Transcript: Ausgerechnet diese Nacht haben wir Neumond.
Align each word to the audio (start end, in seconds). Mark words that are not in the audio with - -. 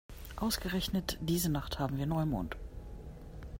Ausgerechnet 0.35 1.19
diese 1.21 1.51
Nacht 1.51 1.77
haben 1.77 1.99
wir 1.99 2.07
Neumond. 2.07 2.55